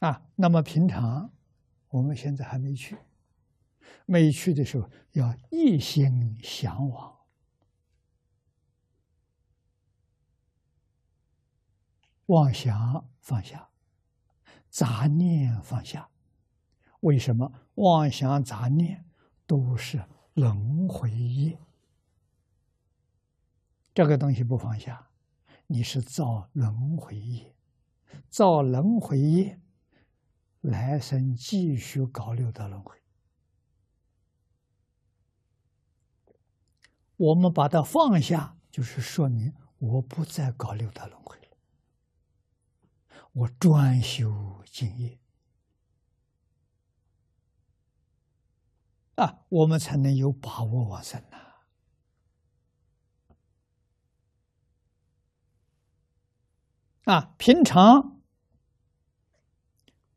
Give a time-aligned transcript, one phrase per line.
[0.00, 1.32] 啊，那么平常
[1.88, 2.98] 我们现在还没去，
[4.06, 7.16] 没去的时候要一心向往，
[12.26, 13.68] 妄想放下，
[14.68, 16.08] 杂念放下。
[17.00, 19.04] 为什么妄想杂念
[19.46, 20.02] 都是
[20.34, 21.58] 轮回业？
[23.94, 25.08] 这个东西不放下，
[25.66, 27.54] 你是造轮回业，
[28.28, 29.60] 造轮回业。
[30.64, 32.96] 来生继续搞六道轮回，
[37.16, 41.48] 我们把它放下，就是说明我不再搞六道轮回了，
[43.32, 45.20] 我专修净业
[49.16, 51.44] 啊，我们才能有把握往生呐。
[57.04, 58.13] 啊，平常。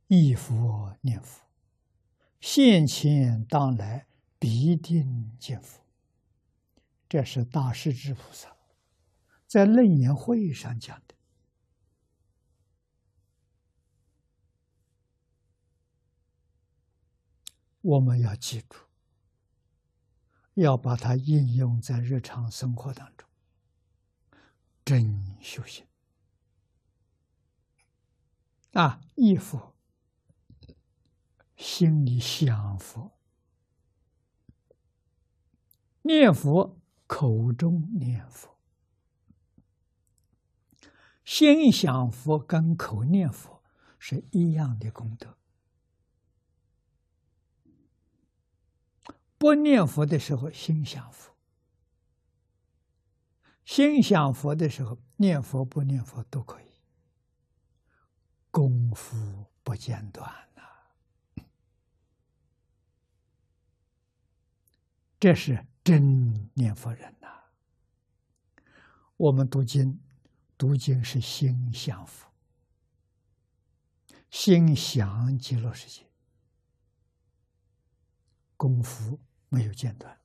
[0.08, 1.46] 忆佛念佛，
[2.40, 4.08] 现前当来
[4.40, 5.84] 必定见佛。
[7.10, 8.56] 这是大势至菩萨
[9.46, 11.16] 在楞严会上讲的。
[17.82, 18.78] 我们要记住，
[20.56, 23.28] 要把它应用在日常生活当中，
[24.86, 25.86] 真修行
[28.72, 29.02] 啊！
[29.16, 29.77] 忆佛。
[31.58, 33.12] 心里想佛，
[36.04, 38.56] 念佛，口中念佛，
[41.26, 43.64] 心想佛跟口念佛
[43.98, 45.36] 是一样的功德。
[49.40, 51.34] 不念佛的时候，心想佛；
[53.66, 56.66] 心想佛的时候，念佛不念佛都可以，
[58.52, 60.47] 功夫不间断。
[65.20, 67.28] 这是真念佛人呐！
[69.18, 70.00] 我们读经，
[70.58, 72.32] 读经是心想佛，
[74.30, 76.06] 心想极乐世界，
[78.56, 79.20] 功夫
[79.50, 80.16] 没有间断。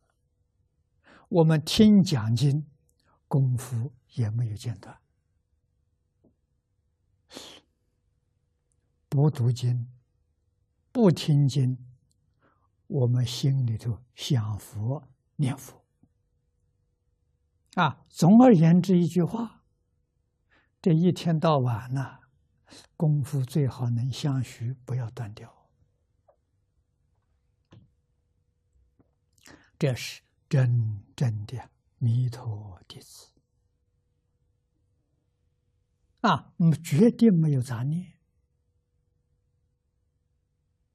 [1.31, 2.67] 我们听讲经，
[3.29, 4.99] 功夫也没有间断。
[9.09, 9.89] 不读经，
[10.91, 11.79] 不听经。
[12.93, 15.83] 我们心里头想佛念佛
[17.75, 19.63] 啊，总而言之一句话，
[20.83, 22.19] 这一天到晚呢，
[22.99, 25.71] 功夫最好能相续，不要断掉。
[29.79, 30.21] 这是
[30.51, 33.31] 真正的弥陀弟子
[36.21, 38.13] 啊，我们绝对没有杂念，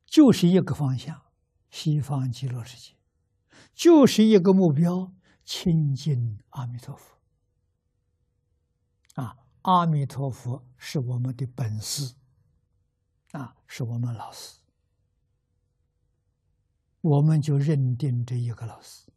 [0.06, 1.27] 就是一个方向。
[1.70, 2.96] 西方极乐世界，
[3.74, 5.12] 就是一个目标：
[5.44, 7.18] 亲近阿弥陀佛。
[9.16, 12.16] 啊，阿弥陀佛是我们的本师，
[13.32, 14.60] 啊，是我们老师，
[17.02, 19.12] 我们就认定这一个老师。